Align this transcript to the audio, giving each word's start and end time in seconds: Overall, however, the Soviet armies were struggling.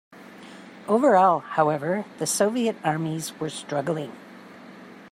Overall, 0.87 1.37
however, 1.41 2.05
the 2.17 2.25
Soviet 2.25 2.75
armies 2.83 3.39
were 3.39 3.51
struggling. 3.51 4.11